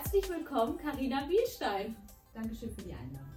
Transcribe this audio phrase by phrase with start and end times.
[0.00, 1.96] Herzlich willkommen, Karina Bielstein.
[2.32, 3.34] Dankeschön für die Einladung.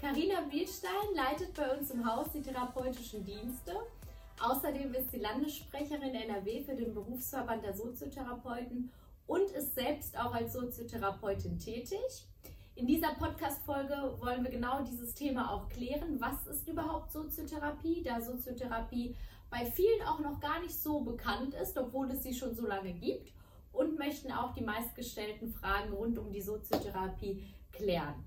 [0.00, 3.72] Karina Bielstein leitet bei uns im Haus die therapeutischen Dienste.
[4.40, 8.90] Außerdem ist sie Landessprecherin NRW für den Berufsverband der Soziotherapeuten
[9.26, 12.26] und ist selbst auch als Soziotherapeutin tätig.
[12.74, 16.18] In dieser Podcast-Folge wollen wir genau dieses Thema auch klären.
[16.18, 18.02] Was ist überhaupt Soziotherapie?
[18.02, 19.14] Da Soziotherapie
[19.50, 22.94] bei vielen auch noch gar nicht so bekannt ist, obwohl es sie schon so lange
[22.94, 23.30] gibt.
[23.72, 28.24] Und möchten auch die meistgestellten Fragen rund um die Soziotherapie klären.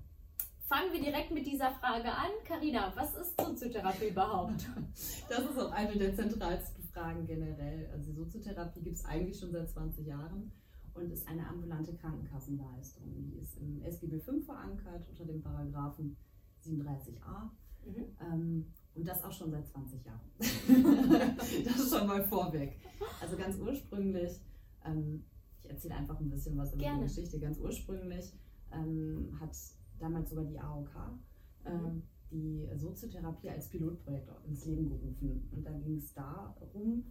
[0.66, 2.30] Fangen wir direkt mit dieser Frage an.
[2.44, 4.66] Karina, was ist Soziotherapie überhaupt?
[5.28, 7.88] Das ist auch eine der zentralsten Fragen generell.
[7.92, 10.50] Also Soziotherapie gibt es eigentlich schon seit 20 Jahren
[10.94, 13.12] und ist eine ambulante Krankenkassenleistung.
[13.14, 16.16] Die ist im SGB V verankert unter dem Paragraphen
[16.64, 17.50] 37a.
[17.84, 18.04] Mhm.
[18.20, 20.30] Ähm, und das auch schon seit 20 Jahren.
[21.64, 22.80] das ist schon mal vorweg.
[23.20, 24.40] Also ganz ursprünglich,
[24.84, 25.24] ähm,
[25.66, 27.00] ich erzähle einfach ein bisschen was über Gerne.
[27.00, 27.38] die Geschichte.
[27.38, 28.32] Ganz ursprünglich
[28.72, 29.56] ähm, hat
[29.98, 30.90] damals sogar die AOK,
[31.64, 32.02] ähm, mhm.
[32.30, 35.48] die Soziotherapie als Pilotprojekt ins Leben gerufen.
[35.52, 37.04] Und da ging es darum,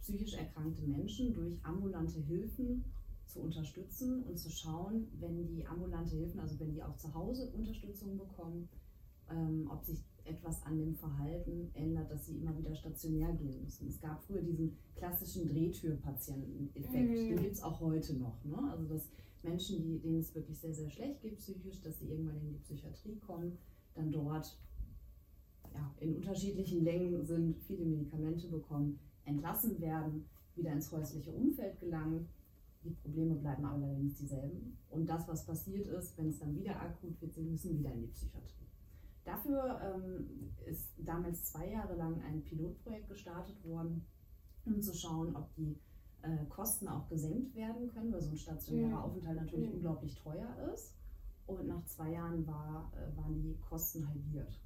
[0.00, 2.84] psychisch erkrankte Menschen durch ambulante Hilfen
[3.26, 7.50] zu unterstützen und zu schauen, wenn die ambulante Hilfen, also wenn die auch zu Hause
[7.50, 8.68] Unterstützung bekommen,
[9.30, 13.88] ähm, ob sich etwas an dem Verhalten ändert, dass sie immer wieder stationär gehen müssen.
[13.88, 17.28] Es gab früher diesen klassischen Drehtürpatienten-Effekt, mhm.
[17.28, 18.44] den gibt es auch heute noch.
[18.44, 18.56] Ne?
[18.70, 19.08] Also dass
[19.42, 22.58] Menschen, die, denen es wirklich sehr, sehr schlecht geht psychisch, dass sie irgendwann in die
[22.58, 23.58] Psychiatrie kommen,
[23.94, 24.56] dann dort
[25.74, 32.28] ja, in unterschiedlichen Längen sind, viele Medikamente bekommen, entlassen werden, wieder ins häusliche Umfeld gelangen.
[32.82, 34.76] Die Probleme bleiben allerdings dieselben.
[34.90, 38.02] Und das, was passiert ist, wenn es dann wieder akut wird, sie müssen wieder in
[38.02, 38.69] die Psychiatrie.
[39.24, 44.06] Dafür ähm, ist damals zwei Jahre lang ein Pilotprojekt gestartet worden,
[44.64, 45.78] um zu schauen, ob die
[46.22, 49.00] äh, Kosten auch gesenkt werden können, weil so ein stationärer ja.
[49.00, 49.74] Aufenthalt natürlich ja.
[49.74, 50.94] unglaublich teuer ist.
[51.46, 54.60] Und nach zwei Jahren war, äh, waren die Kosten halbiert.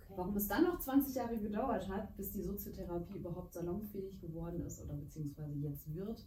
[0.00, 0.14] Okay.
[0.16, 4.82] Warum es dann noch 20 Jahre gedauert hat, bis die Soziotherapie überhaupt salonfähig geworden ist
[4.82, 6.24] oder beziehungsweise jetzt wird,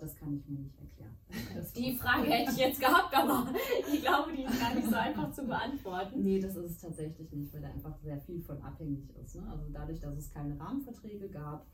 [0.00, 1.16] das kann ich mir nicht erklären.
[1.76, 3.52] die Frage hätte ich jetzt gehabt, aber
[3.92, 6.22] ich glaube, die ist gar nicht so einfach zu beantworten.
[6.22, 9.36] Nee, das ist es tatsächlich nicht, weil da einfach sehr viel von abhängig ist.
[9.36, 9.46] Ne?
[9.50, 11.66] Also dadurch, dass es keine Rahmenverträge gab,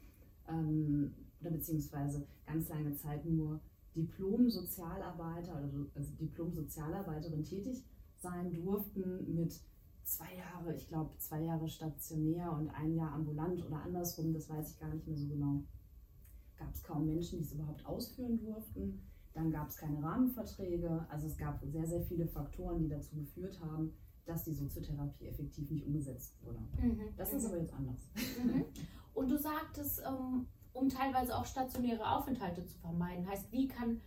[0.48, 3.60] ähm, oder beziehungsweise ganz lange Zeit nur
[3.94, 7.84] Diplom-Sozialarbeiter, also, also Diplom-Sozialarbeiterin tätig
[8.20, 9.60] sein durften mit
[10.04, 14.72] zwei Jahre, ich glaube zwei Jahre stationär und ein Jahr ambulant oder andersrum, das weiß
[14.72, 15.62] ich gar nicht mehr so genau.
[16.58, 19.00] Gab es kaum Menschen, die es überhaupt ausführen durften.
[19.32, 21.06] Dann gab es keine Rahmenverträge.
[21.08, 23.92] Also es gab sehr, sehr viele Faktoren, die dazu geführt haben,
[24.26, 26.58] dass die Soziotherapie effektiv nicht umgesetzt wurde.
[26.80, 27.00] Mhm.
[27.16, 27.48] Das ist mhm.
[27.48, 28.10] aber jetzt anders.
[28.42, 28.64] Mhm.
[29.14, 33.28] Und du sagtest, ähm, um teilweise auch stationäre Aufenthalte zu vermeiden.
[33.28, 34.00] Heißt, wie kann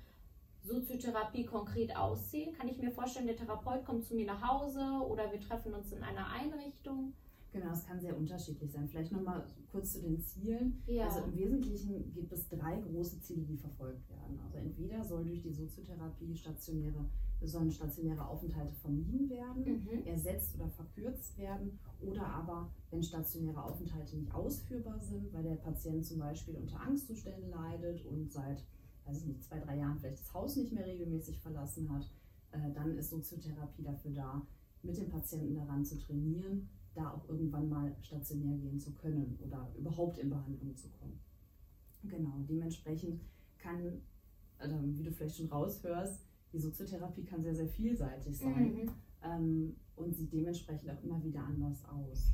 [0.63, 2.53] Soziotherapie konkret aussehen?
[2.53, 5.91] Kann ich mir vorstellen, der Therapeut kommt zu mir nach Hause oder wir treffen uns
[5.91, 7.13] in einer Einrichtung?
[7.51, 8.87] Genau, es kann sehr unterschiedlich sein.
[8.87, 10.81] Vielleicht nochmal kurz zu den Zielen.
[10.87, 11.07] Ja.
[11.07, 14.39] Also im Wesentlichen gibt es drei große Ziele, die verfolgt werden.
[14.39, 17.05] Also entweder soll durch die Soziotherapie stationäre,
[17.41, 20.05] sollen stationäre Aufenthalte vermieden werden, mhm.
[20.05, 26.05] ersetzt oder verkürzt werden oder aber, wenn stationäre Aufenthalte nicht ausführbar sind, weil der Patient
[26.05, 28.63] zum Beispiel unter Angstzuständen leidet und seit,
[29.05, 32.09] weiß ich nicht, zwei, drei Jahren vielleicht das Haus nicht mehr regelmäßig verlassen hat,
[32.51, 34.41] äh, dann ist Soziotherapie dafür da,
[34.83, 39.71] mit dem Patienten daran zu trainieren, da auch irgendwann mal stationär gehen zu können oder
[39.77, 41.19] überhaupt in Behandlung zu kommen.
[42.03, 43.21] Genau, dementsprechend
[43.57, 44.01] kann,
[44.57, 48.91] also wie du vielleicht schon raushörst, die Soziotherapie kann sehr, sehr vielseitig sein mhm.
[49.23, 52.33] ähm, und sieht dementsprechend auch immer wieder anders aus.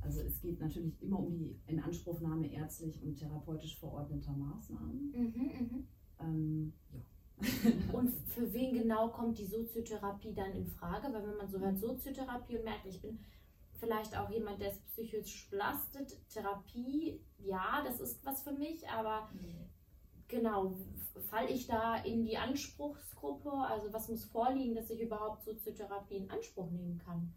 [0.00, 5.12] Also es geht natürlich immer um die Inanspruchnahme ärztlich und therapeutisch verordneter Maßnahmen.
[5.12, 5.78] Mhm, mh.
[6.20, 7.00] ähm, ja.
[7.92, 11.12] und für wen genau kommt die Soziotherapie dann in Frage?
[11.12, 13.18] Weil wenn man so hört Soziotherapie und merkt, ich bin
[13.82, 16.16] vielleicht auch jemand, der ist psychisch belastet.
[16.32, 19.68] Therapie, ja, das ist was für mich, aber mhm.
[20.28, 20.76] genau,
[21.28, 23.50] falle ich da in die Anspruchsgruppe?
[23.50, 27.34] Also was muss vorliegen, dass ich überhaupt Soziotherapie in Anspruch nehmen kann?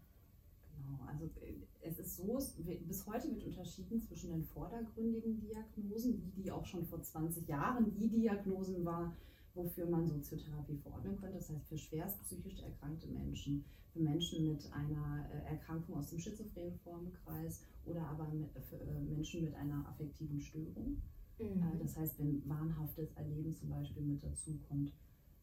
[0.76, 6.42] Genau, also äh, es ist so, bis heute wird unterschieden zwischen den vordergründigen Diagnosen, wie
[6.42, 9.16] die auch schon vor 20 Jahren die Diagnosen war,
[9.56, 11.38] wofür man Soziotherapie verordnen könnte.
[11.38, 16.20] Das heißt für schwerst psychisch erkrankte Menschen, für Menschen mit einer äh, Erkrankung aus dem
[16.20, 18.30] schizophrenen Formenkreis oder aber
[18.68, 21.02] für äh, Menschen mit einer affektiven Störung.
[21.38, 21.62] Mhm.
[21.62, 24.92] Äh, das heißt, wenn wahnhaftes Erleben zum Beispiel mit dazukommt.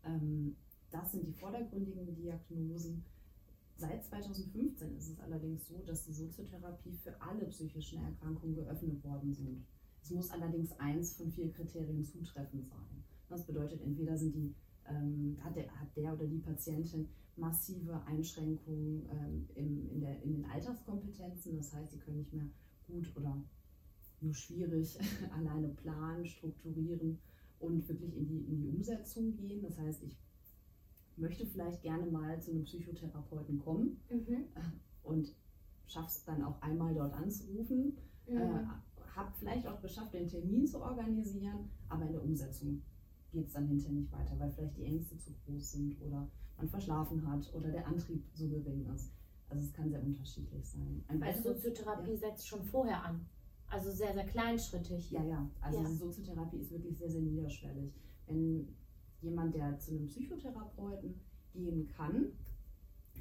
[0.05, 0.55] Ähm,
[0.91, 3.03] das sind die vordergründigen Diagnosen.
[3.75, 9.33] Seit 2015 ist es allerdings so, dass die Soziotherapie für alle psychischen Erkrankungen geöffnet worden
[9.33, 9.65] sind.
[10.03, 13.02] Es muss allerdings eins von vier Kriterien zutreffend sein.
[13.29, 14.55] Das bedeutet, entweder sind die
[14.89, 20.33] ähm, hat, der, hat der oder die Patientin massive Einschränkungen ähm, im, in, der, in
[20.33, 21.57] den Alltagskompetenzen.
[21.57, 22.49] Das heißt, sie können nicht mehr
[22.87, 23.41] gut oder
[24.21, 24.97] nur schwierig
[25.35, 27.19] alleine planen, strukturieren
[27.59, 29.61] und wirklich in die, in die Umsetzung gehen.
[29.61, 30.17] Das heißt, ich
[31.15, 34.45] möchte vielleicht gerne mal zu einem Psychotherapeuten kommen mhm.
[35.03, 35.33] und
[35.87, 37.97] schaffe es dann auch einmal dort anzurufen,
[38.27, 38.37] mhm.
[38.37, 38.65] äh,
[39.15, 42.81] habe vielleicht auch geschafft, den Termin zu organisieren, aber in der Umsetzung
[43.33, 46.69] geht es dann hinterher nicht weiter, weil vielleicht die Ängste zu groß sind oder man
[46.69, 49.11] verschlafen hat oder der Antrieb so gering ist.
[49.49, 51.03] Also es kann sehr unterschiedlich sein.
[51.07, 52.17] Ein also Soziotherapie ja.
[52.17, 53.25] setzt schon vorher an.
[53.67, 55.11] Also sehr, sehr kleinschrittig.
[55.11, 55.49] Ja, ja.
[55.61, 55.89] Also ja.
[55.89, 57.91] Soziotherapie ist wirklich sehr, sehr niederschwellig.
[58.27, 58.67] Wenn
[59.21, 61.19] jemand, der zu einem Psychotherapeuten
[61.53, 62.27] gehen kann,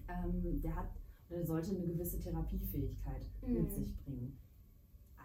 [0.08, 0.90] ähm, der hat
[1.30, 3.54] der sollte eine gewisse Therapiefähigkeit mhm.
[3.54, 4.36] mit sich bringen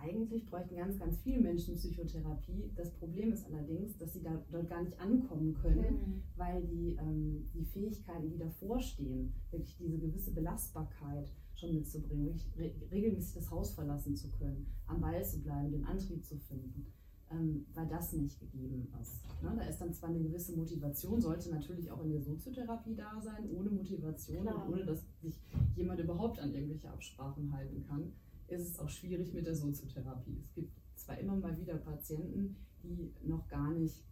[0.01, 2.71] eigentlich bräuchten ganz, ganz viele Menschen Psychotherapie.
[2.75, 6.23] Das Problem ist allerdings, dass sie da, dort gar nicht ankommen können, mhm.
[6.35, 12.71] weil die, ähm, die Fähigkeiten, die davor stehen, wirklich diese gewisse Belastbarkeit schon mitzubringen, re
[12.91, 16.85] regelmäßig das Haus verlassen zu können, am Ball zu bleiben, den Antrieb zu finden,
[17.31, 19.23] ähm, weil das nicht gegeben ist.
[19.41, 19.53] Ne?
[19.55, 23.49] Da ist dann zwar eine gewisse Motivation, sollte natürlich auch in der Soziotherapie da sein,
[23.51, 24.67] ohne Motivation Klar.
[24.67, 25.41] und ohne dass sich
[25.75, 28.11] jemand überhaupt an irgendwelche Absprachen halten kann
[28.47, 30.39] ist es auch schwierig mit der Soziotherapie.
[30.43, 34.03] Es gibt zwar immer mal wieder Patienten, die noch gar nicht,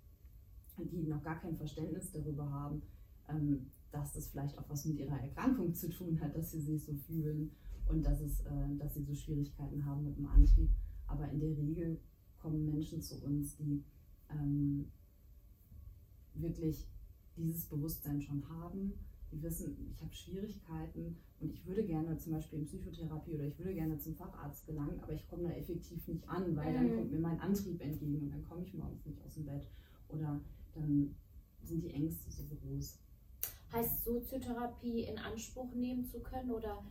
[0.78, 2.82] die noch gar kein Verständnis darüber haben,
[3.30, 6.84] ähm, dass das vielleicht auch was mit ihrer Erkrankung zu tun hat, dass sie sich
[6.84, 7.52] so fühlen
[7.88, 10.70] und dass, es, äh, dass sie so Schwierigkeiten haben mit dem Antrieb.
[11.08, 12.00] Aber in der Regel
[12.38, 13.84] kommen Menschen zu uns, die
[14.30, 14.92] ähm,
[16.34, 16.88] wirklich
[17.38, 18.94] dieses Bewusstsein schon haben
[19.36, 23.58] die wissen, ich habe Schwierigkeiten und ich würde gerne zum Beispiel in Psychotherapie oder ich
[23.60, 26.96] würde gerne zum Facharzt gelangen, aber ich komme da effektiv nicht an, weil dann mhm.
[26.96, 29.68] kommt mir mein Antrieb entgegen und dann komme ich morgens nicht aus dem Bett
[30.10, 30.40] oder
[30.74, 31.16] dann
[31.64, 33.00] sind die Ängste so groß.
[33.74, 36.81] Heißt Soziotherapie in Anspruch nehmen zu können oder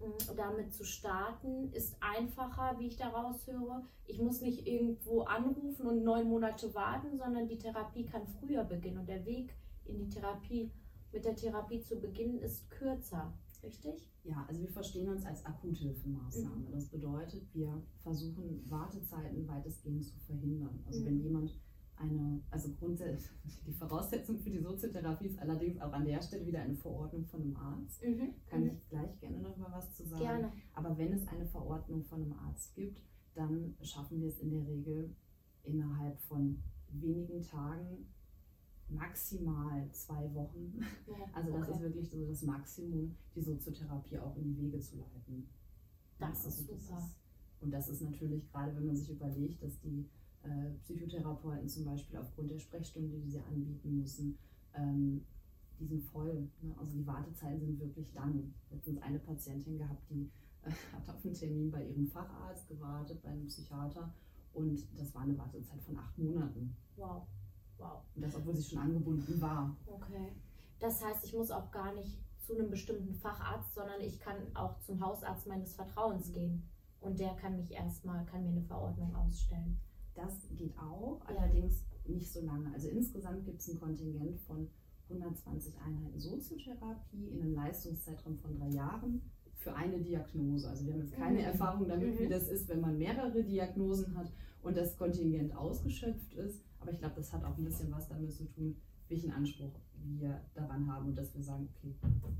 [0.00, 3.86] mm, damit zu starten, ist einfacher, wie ich daraus höre.
[4.04, 8.98] Ich muss nicht irgendwo anrufen und neun Monate warten, sondern die Therapie kann früher beginnen
[8.98, 9.54] und der Weg
[9.86, 10.70] in die Therapie
[11.12, 13.32] mit der Therapie zu beginnen, ist kürzer.
[13.62, 14.10] Richtig?
[14.24, 16.68] Ja, also wir verstehen uns als Akuthilfemaßnahme.
[16.68, 16.72] Mhm.
[16.72, 20.82] Das bedeutet, wir versuchen Wartezeiten weitestgehend zu verhindern.
[20.86, 21.06] Also mhm.
[21.06, 21.60] wenn jemand
[21.96, 23.30] eine, also grundsätzlich,
[23.66, 27.40] die Voraussetzung für die Soziotherapie ist allerdings auch an der Stelle wieder eine Verordnung von
[27.40, 28.02] einem Arzt.
[28.02, 28.34] Mhm.
[28.46, 28.70] Kann mhm.
[28.70, 30.22] ich gleich gerne noch mal was zu sagen.
[30.22, 30.52] Gerne.
[30.74, 33.00] Aber wenn es eine Verordnung von einem Arzt gibt,
[33.34, 35.14] dann schaffen wir es in der Regel
[35.62, 38.06] innerhalb von wenigen Tagen
[38.88, 40.80] maximal zwei Wochen.
[41.06, 41.72] Ja, also das okay.
[41.72, 45.48] ist wirklich so das Maximum, die Soziotherapie auch in die Wege zu leiten.
[46.18, 46.94] Das ja, also ist super.
[46.94, 47.16] Das ist,
[47.60, 50.08] und das ist natürlich gerade, wenn man sich überlegt, dass die
[50.42, 54.38] äh, Psychotherapeuten zum Beispiel aufgrund der Sprechstunde, die sie anbieten müssen,
[54.74, 55.24] ähm,
[55.78, 56.48] die sind voll.
[56.62, 56.74] Ne?
[56.78, 58.54] Also die Wartezeiten sind wirklich lang.
[58.70, 60.30] Letztens eine Patientin gehabt, die
[60.62, 64.14] äh, hat auf einen Termin bei ihrem Facharzt gewartet, bei einem Psychiater.
[64.52, 66.74] Und das war eine Wartezeit von acht Monaten.
[66.96, 67.26] Wow.
[67.78, 68.02] Wow.
[68.14, 69.76] Und das, obwohl sie schon angebunden war.
[69.86, 70.32] Okay.
[70.80, 74.78] Das heißt, ich muss auch gar nicht zu einem bestimmten Facharzt, sondern ich kann auch
[74.80, 76.68] zum Hausarzt meines Vertrauens gehen.
[77.00, 79.78] Und der kann mich erstmal, kann mir eine Verordnung ausstellen.
[80.14, 81.36] Das geht auch, ja.
[81.36, 82.72] allerdings nicht so lange.
[82.72, 84.68] Also insgesamt gibt es ein Kontingent von
[85.10, 89.22] 120 Einheiten Soziotherapie in einem Leistungszeitraum von drei Jahren
[89.54, 90.68] für eine Diagnose.
[90.68, 91.44] Also wir haben jetzt keine mhm.
[91.44, 92.24] Erfahrung damit, mhm.
[92.24, 96.62] wie das ist, wenn man mehrere Diagnosen hat und das Kontingent ausgeschöpft ist.
[96.86, 98.76] Aber ich glaube, das hat auch ein bisschen was damit zu tun,
[99.08, 99.72] welchen Anspruch
[100.04, 101.96] wir daran haben und dass wir sagen, okay,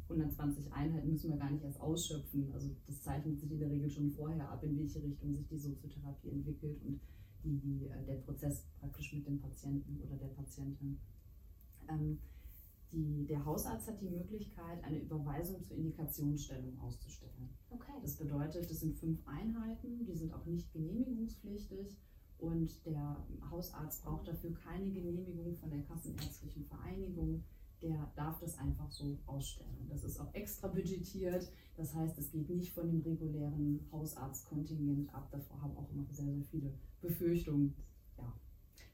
[0.09, 2.53] 120 Einheiten müssen wir gar nicht erst ausschöpfen.
[2.53, 5.59] Also das zeichnet sich in der Regel schon vorher ab, in welche Richtung sich die
[5.59, 7.01] Soziotherapie entwickelt und
[7.43, 11.01] die, äh, der Prozess praktisch mit dem Patienten oder der Patientin.
[11.89, 12.21] Ähm,
[12.93, 17.51] die, der Hausarzt hat die Möglichkeit, eine Überweisung zur Indikationsstellung auszustellen.
[17.69, 17.99] Okay.
[18.01, 21.97] Das bedeutet, das sind fünf Einheiten, die sind auch nicht genehmigungspflichtig
[22.39, 23.17] und der
[23.51, 27.43] Hausarzt braucht dafür keine Genehmigung von der Kassenärztlichen Vereinigung.
[27.83, 29.87] Der darf das einfach so ausstellen.
[29.89, 31.51] Das ist auch extra budgetiert.
[31.77, 35.29] Das heißt, es geht nicht von dem regulären Hausarztkontingent ab.
[35.31, 37.75] Davor haben auch immer sehr, sehr viele Befürchtungen.
[38.17, 38.33] Ja.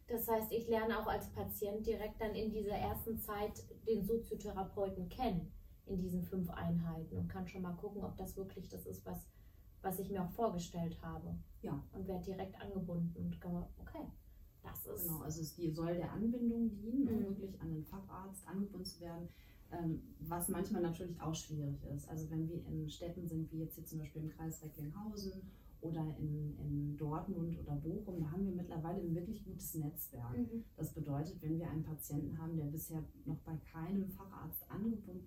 [0.08, 5.08] Das heißt, ich lerne auch als Patient direkt dann in dieser ersten Zeit den Soziotherapeuten
[5.08, 5.52] kennen,
[5.86, 9.28] in diesen fünf Einheiten und kann schon mal gucken, ob das wirklich das ist, was
[9.82, 11.36] was ich mir auch vorgestellt habe.
[11.62, 11.82] Ja.
[11.92, 13.36] Und werde direkt angebunden und
[13.78, 14.06] okay,
[14.62, 15.06] das ist.
[15.06, 17.24] Genau, also es soll der Anbindung dienen, um mhm.
[17.26, 19.28] wirklich an den Facharzt angebunden zu werden.
[19.72, 22.08] Ähm, was manchmal natürlich auch schwierig ist.
[22.08, 25.50] Also wenn wir in Städten sind, wie jetzt hier zum Beispiel im Kreis Recklinghausen
[25.80, 30.36] oder in, in Dortmund oder Bochum, da haben wir mittlerweile ein wirklich gutes Netzwerk.
[30.36, 30.64] Mhm.
[30.76, 35.21] Das bedeutet, wenn wir einen Patienten haben, der bisher noch bei keinem Facharzt angebunden ist,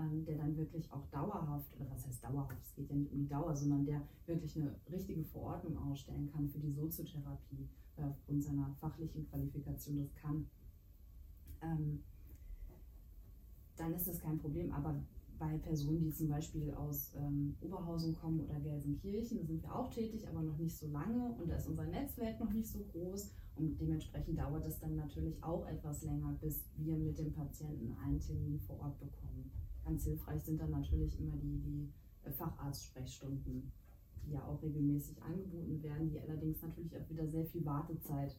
[0.00, 3.18] ähm, der dann wirklich auch dauerhaft, oder was heißt dauerhaft, es geht ja nicht um
[3.18, 8.42] die Dauer, sondern der wirklich eine richtige Verordnung ausstellen kann für die Soziotherapie, weil aufgrund
[8.42, 10.46] seiner fachlichen Qualifikation das kann,
[11.62, 12.02] ähm,
[13.76, 14.72] dann ist das kein Problem.
[14.72, 14.94] Aber
[15.38, 20.28] bei Personen, die zum Beispiel aus ähm, Oberhausen kommen oder Gelsenkirchen, sind wir auch tätig,
[20.28, 23.80] aber noch nicht so lange und da ist unser Netzwerk noch nicht so groß und
[23.80, 28.60] dementsprechend dauert es dann natürlich auch etwas länger, bis wir mit dem Patienten einen Termin
[28.60, 29.50] vor Ort bekommen.
[29.90, 31.92] Ganz hilfreich sind dann natürlich immer die, die
[32.22, 33.72] äh, Facharztsprechstunden,
[34.24, 38.36] die ja auch regelmäßig angeboten werden, die allerdings natürlich auch wieder sehr viel Wartezeit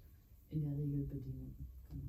[0.49, 1.53] in der Regel bedingen.
[1.89, 2.05] Genau.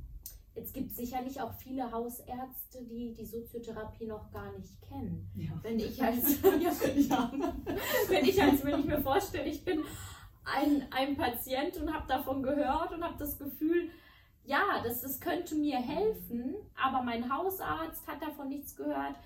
[0.54, 5.28] Es gibt sicherlich auch viele Hausärzte, die die Soziotherapie noch gar nicht kennen.
[5.34, 5.58] Ja.
[5.60, 6.40] Wenn ich als,
[7.08, 7.32] ja,
[8.08, 9.82] wenn ich als, wenn ich mir vorstelle, ich bin
[10.44, 13.90] ein, ein Patient und habe davon gehört und habe das Gefühl,
[14.52, 19.16] ja, das, das könnte mir helfen, aber mein Hausarzt hat davon nichts gehört.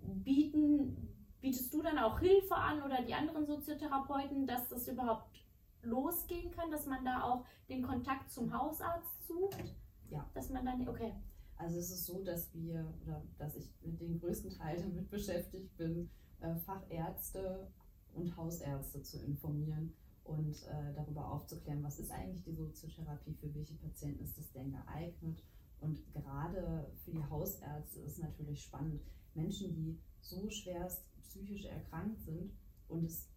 [0.00, 0.96] Bieten,
[1.42, 5.44] bietest du dann auch Hilfe an oder die anderen Soziotherapeuten, dass das überhaupt
[5.82, 9.74] losgehen kann, dass man da auch den Kontakt zum Hausarzt sucht?
[10.08, 10.26] Ja.
[10.32, 11.12] Dass man dann, okay.
[11.56, 15.76] Also es ist so, dass wir, oder dass ich mit dem größten Teil damit beschäftigt
[15.76, 17.70] bin, äh, Fachärzte
[18.14, 19.94] und Hausärzte zu informieren
[20.24, 24.72] und äh, darüber aufzuklären, was ist eigentlich die Soziotherapie, für welche Patienten ist das denn
[24.72, 25.42] geeignet.
[25.80, 29.02] Und gerade für die Hausärzte ist natürlich spannend,
[29.34, 32.52] Menschen, die so schwerst psychisch erkrankt sind
[32.88, 33.28] und es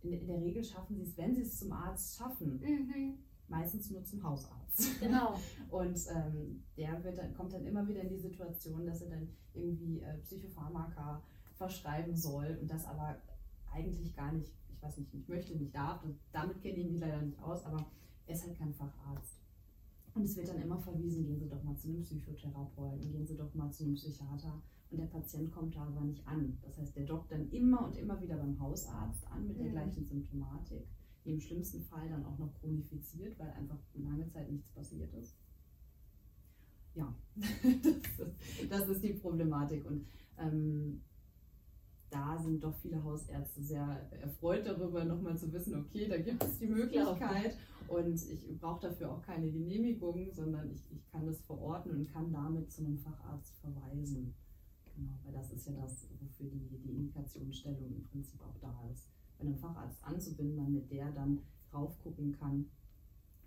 [0.00, 4.04] in, der Regel schaffen sie es, wenn sie es zum Arzt schaffen, mhm meistens nur
[4.04, 5.00] zum Hausarzt.
[5.00, 5.38] Genau.
[5.70, 10.00] Und ähm, der dann, kommt dann immer wieder in die Situation, dass er dann irgendwie
[10.00, 11.22] äh, Psychopharmaka
[11.56, 13.16] verschreiben soll und das aber
[13.72, 14.52] eigentlich gar nicht,
[14.88, 16.02] ich weiß nicht, möchte, nicht darf.
[16.04, 17.86] Und damit kenne ich mich leider nicht aus, aber
[18.26, 19.40] er ist halt kein Facharzt.
[20.14, 23.36] Und es wird dann immer verwiesen, gehen Sie doch mal zu einem Psychotherapeuten, gehen Sie
[23.36, 24.62] doch mal zu einem Psychiater.
[24.90, 26.58] Und der Patient kommt da aber nicht an.
[26.62, 30.04] Das heißt, der dockt dann immer und immer wieder beim Hausarzt an mit der gleichen
[30.04, 30.86] Symptomatik
[31.24, 35.36] die im schlimmsten Fall dann auch noch chronifiziert, weil einfach lange Zeit nichts passiert ist.
[36.94, 39.84] Ja, das, ist, das ist die Problematik.
[39.86, 40.06] Und
[40.38, 41.00] ähm,
[42.14, 46.58] da sind doch viele Hausärzte sehr erfreut darüber, nochmal zu wissen, okay, da gibt es
[46.58, 47.56] die Möglichkeit
[47.88, 52.32] und ich brauche dafür auch keine Genehmigung, sondern ich, ich kann das verordnen und kann
[52.32, 54.34] damit zu einem Facharzt verweisen.
[54.94, 59.08] Genau, weil das ist ja das, wofür die, die Indikationsstellung im Prinzip auch da ist
[59.36, 62.70] bei einem Facharzt anzubinden, damit der dann drauf gucken kann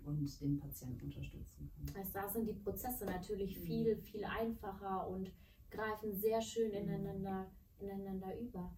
[0.04, 1.96] und den Patienten unterstützen kann.
[1.96, 3.64] Also da sind die Prozesse natürlich mhm.
[3.64, 5.32] viel, viel einfacher und
[5.70, 6.76] greifen sehr schön mhm.
[6.76, 8.76] ineinander, ineinander über.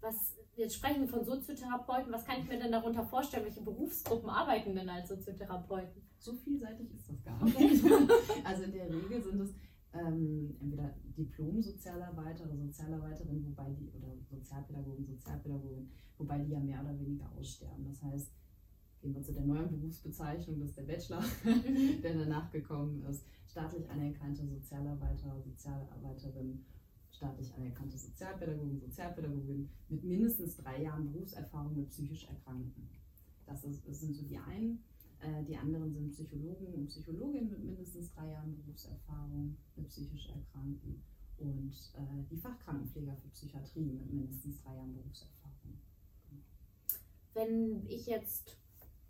[0.00, 2.12] Was, jetzt sprechen wir von Soziotherapeuten.
[2.12, 3.44] Was kann ich mir denn darunter vorstellen?
[3.44, 6.02] Welche Berufsgruppen arbeiten denn als Soziotherapeuten?
[6.18, 7.56] So vielseitig ist das gar nicht.
[7.56, 8.12] Okay.
[8.44, 9.54] also in der Regel sind es
[9.92, 16.98] ähm, entweder Diplom-Sozialarbeiter oder Sozialarbeiterin, wobei die, oder Sozialpädagogen, Sozialpädagogin, wobei die ja mehr oder
[16.98, 17.84] weniger aussterben.
[17.84, 18.32] Das heißt,
[19.00, 22.00] gehen wir zu der neuen Berufsbezeichnung, das ist der Bachelor, mhm.
[22.02, 23.26] der danach gekommen ist.
[23.46, 26.64] Staatlich anerkannte Sozialarbeiter, Sozialarbeiterin,
[27.22, 32.88] staatlich anerkannte Sozialpädagogin, Sozialpädagogin mit mindestens drei Jahren Berufserfahrung mit psychisch Erkrankten.
[33.46, 34.82] Das, ist, das sind so die einen.
[35.20, 41.00] Äh, die anderen sind Psychologen und Psychologinnen mit mindestens drei Jahren Berufserfahrung mit psychisch Erkrankten
[41.38, 45.78] und äh, die Fachkrankenpfleger für Psychiatrie mit mindestens drei Jahren Berufserfahrung.
[47.34, 48.56] Wenn ich jetzt,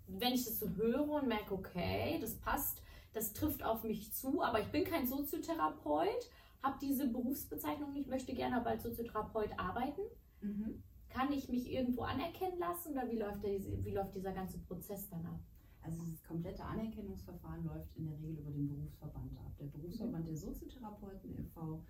[0.07, 2.83] wenn ich das so höre und merke, okay, das passt,
[3.15, 6.31] das trifft auf mich zu, aber ich bin kein Soziotherapeut,
[6.63, 10.03] habe diese Berufsbezeichnung nicht, möchte gerne aber als Soziotherapeut arbeiten.
[10.41, 10.83] Mhm.
[11.09, 15.09] Kann ich mich irgendwo anerkennen lassen oder wie läuft, der, wie läuft dieser ganze Prozess
[15.11, 15.41] dann ab?
[15.83, 19.53] Also das komplette Anerkennungsverfahren läuft in der Regel über den Berufsverband ab.
[19.59, 21.83] Der Berufsverband der Soziotherapeuten e.V.,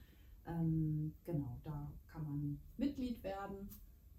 [0.47, 3.69] ähm, genau, da kann man Mitglied werden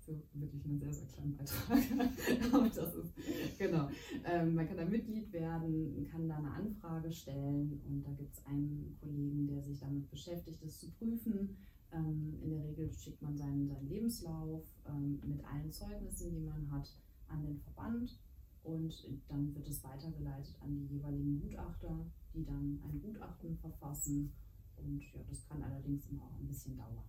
[0.06, 1.80] für wirklich einen sehr, sehr kleinen Beitrag.
[2.54, 3.14] Aber das ist,
[3.58, 3.90] genau.
[4.26, 8.46] Ähm, man kann da Mitglied werden, kann da eine Anfrage stellen und da gibt es
[8.46, 11.58] einen Kollegen, der sich damit beschäftigt, das zu prüfen.
[11.92, 16.72] Ähm, in der Regel schickt man seinen, seinen Lebenslauf ähm, mit allen Zeugnissen, die man
[16.72, 18.20] hat, an den Verband
[18.64, 18.94] und
[19.28, 24.32] dann wird es weitergeleitet an die jeweiligen Gutachter, die dann ein Gutachten verfassen.
[24.78, 27.04] Und ja, das kann allerdings immer auch ein bisschen dauern.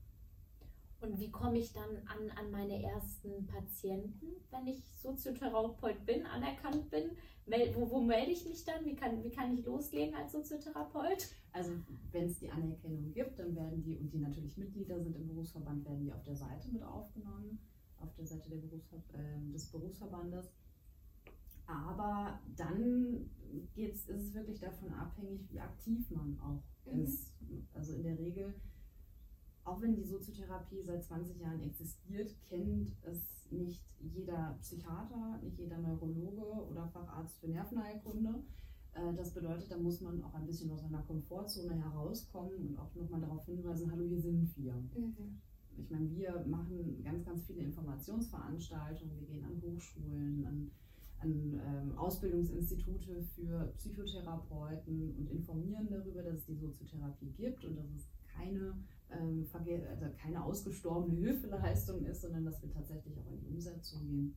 [1.04, 6.90] Und wie komme ich dann an, an meine ersten Patienten, wenn ich Soziotherapeut bin, anerkannt
[6.90, 7.11] bin?
[7.75, 8.84] Wo, wo melde ich mich dann?
[8.87, 11.28] Wie kann, wie kann ich loslegen als Soziotherapeut?
[11.52, 11.73] Also
[12.11, 15.84] wenn es die Anerkennung gibt, dann werden die, und die natürlich Mitglieder sind im Berufsverband,
[15.84, 17.58] werden die auf der Seite mit aufgenommen,
[18.00, 20.50] auf der Seite Berufsver äh, des Berufsverbandes.
[21.66, 23.30] Aber dann
[23.75, 27.02] geht's, ist es wirklich davon abhängig, wie aktiv man auch mhm.
[27.02, 27.34] ist.
[27.75, 28.54] Also in der Regel,
[29.64, 35.78] auch wenn die Soziotherapie seit 20 Jahren existiert, kennt es nicht jeder Psychiater, nicht jeder
[35.78, 38.42] Neurologe oder Facharzt für Nervenheilkunde.
[38.94, 42.94] Äh, das bedeutet, da muss man auch ein bisschen aus seiner Komfortzone herauskommen und auch
[42.94, 44.75] nochmal darauf hinweisen, hallo, hier sind wir.
[44.75, 45.40] Mhm.
[45.76, 50.71] Ich meine, wir machen ganz, ganz viele Informationsveranstaltungen, wir gehen an Hochschulen, an
[51.25, 57.88] an ähm, Ausbildungsinstitute für Psychotherapeuten und informieren darüber, dass es die Soziotherapie gibt und dass
[57.97, 58.76] es keine,
[59.21, 64.37] ähm, also keine ausgestorbene Hilfeleistung ist, sondern dass wir tatsächlich auch in die Umsetzung gehen.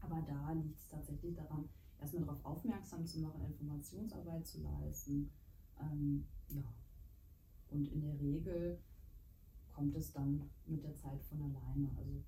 [0.00, 1.68] Aber da liegt es tatsächlich daran,
[2.00, 5.30] erstmal darauf aufmerksam zu machen, Informationsarbeit zu leisten.
[5.80, 6.62] Ähm, ja.
[7.70, 8.78] Und in der Regel
[9.74, 11.90] kommt es dann mit der Zeit von alleine.
[11.96, 12.22] Also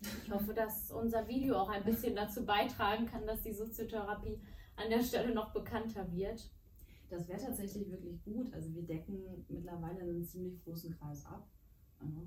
[0.00, 4.40] ich hoffe, dass unser Video auch ein bisschen dazu beitragen kann, dass die Soziotherapie
[4.76, 6.50] an der Stelle noch bekannter wird.
[7.10, 8.52] Das wäre tatsächlich wirklich gut.
[8.52, 11.48] Also wir decken mittlerweile einen ziemlich großen Kreis ab.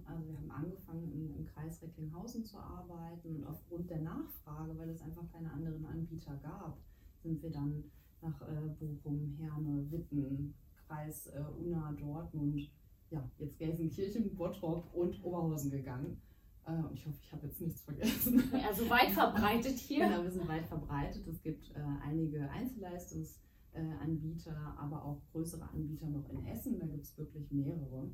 [0.06, 4.90] Also wir haben angefangen im, im Kreis Recklinghausen zu arbeiten und aufgrund der Nachfrage, weil
[4.90, 6.78] es einfach keine anderen Anbieter gab,
[7.24, 7.84] sind wir dann
[8.22, 10.54] nach äh, Bochum, Herne, Witten,
[10.88, 12.70] Kreis äh, Unna, Dortmund,
[13.12, 16.22] ja, jetzt Gelsenkirchen, Bottrop und Oberhausen gegangen.
[16.68, 18.44] Äh, ich hoffe, ich habe jetzt nichts vergessen.
[18.68, 20.06] Also weit verbreitet hier.
[20.06, 21.26] Genau, wir sind weit verbreitet.
[21.28, 26.80] Es gibt äh, einige Einzelleistungsanbieter, äh, aber auch größere Anbieter noch in Essen.
[26.80, 28.10] Da gibt es wirklich mehrere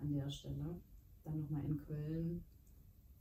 [0.00, 0.80] an der Stelle.
[1.24, 2.44] Dann nochmal in Köln.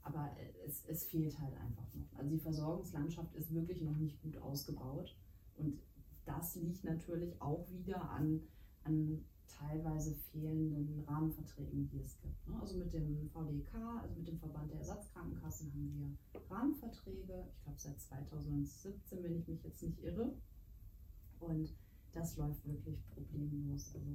[0.04, 0.32] Aber
[0.66, 2.18] es, es fehlt halt einfach noch.
[2.18, 5.16] Also die Versorgungslandschaft ist wirklich noch nicht gut ausgebaut.
[5.56, 5.80] Und
[6.26, 8.42] das liegt natürlich auch wieder an,
[8.84, 12.48] an teilweise fehlenden Rahmenverträgen, die es gibt.
[12.48, 12.60] Ne?
[12.60, 17.46] Also mit dem VDK, also mit dem Verband der Ersatzkrankenkassen, haben wir Rahmenverträge.
[17.56, 20.34] Ich glaube seit 2017, wenn ich mich jetzt nicht irre.
[21.42, 21.74] Und
[22.14, 23.94] das läuft wirklich problemlos.
[23.94, 24.10] Also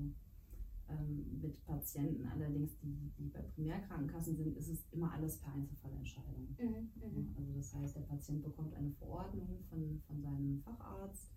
[0.88, 6.56] ähm, mit Patienten allerdings, die, die bei Primärkrankenkassen sind, ist es immer alles per Einzelfallentscheidung.
[6.58, 7.34] Mhm, mhm.
[7.36, 11.28] also das heißt, der Patient bekommt eine Verordnung von, von seinem Facharzt,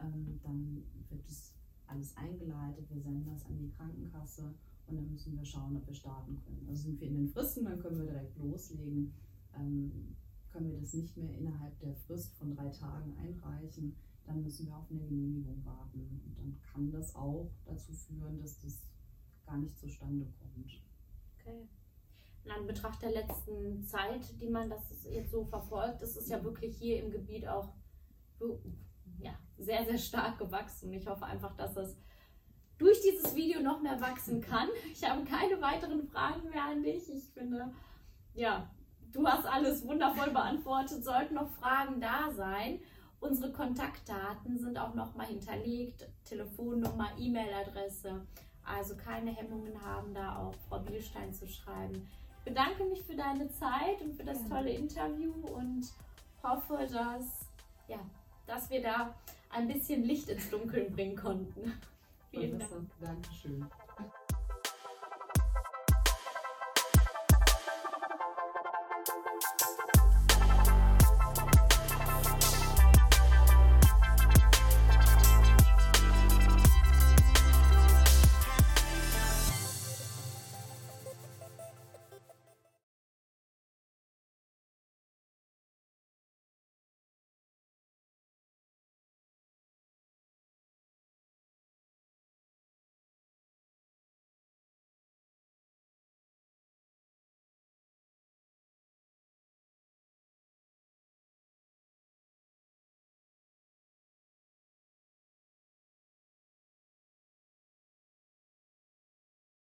[0.00, 1.54] ähm, dann wird es
[1.86, 4.54] alles eingeleitet, wir senden das an die Krankenkasse
[4.86, 6.66] und dann müssen wir schauen, ob wir starten können.
[6.68, 9.12] Also sind wir in den Fristen, dann können wir direkt loslegen.
[9.56, 10.16] Ähm,
[10.50, 14.76] können wir das nicht mehr innerhalb der Frist von drei Tagen einreichen, dann müssen wir
[14.76, 16.00] auf eine Genehmigung warten.
[16.00, 18.80] Und dann kann das auch dazu führen, dass das
[19.46, 20.82] gar nicht zustande kommt.
[21.38, 21.68] Okay.
[22.44, 26.76] In Anbetracht der letzten Zeit, die man das jetzt so verfolgt, ist es ja wirklich
[26.76, 27.72] hier im Gebiet auch
[29.18, 30.92] ja, sehr, sehr stark gewachsen.
[30.92, 31.96] Ich hoffe einfach, dass es
[32.76, 34.68] durch dieses Video noch mehr wachsen kann.
[34.92, 37.08] Ich habe keine weiteren Fragen mehr an dich.
[37.10, 37.72] Ich finde,
[38.34, 38.70] ja,
[39.12, 41.04] du hast alles wundervoll beantwortet.
[41.04, 42.80] Sollten noch Fragen da sein,
[43.24, 46.06] unsere Kontaktdaten sind auch nochmal hinterlegt.
[46.24, 48.26] Telefonnummer, E-Mail-Adresse.
[48.64, 52.06] Also keine Hemmungen haben, da auch Frau Bielstein zu schreiben.
[52.38, 55.86] Ich bedanke mich für deine Zeit und für das tolle Interview und
[56.42, 57.48] hoffe, dass
[57.88, 57.98] ja,
[58.46, 59.14] dass wir da
[59.50, 61.72] ein bisschen Licht ins Dunkeln bringen konnten.
[62.30, 62.90] Vielen Dank.
[63.00, 63.66] Dankeschön.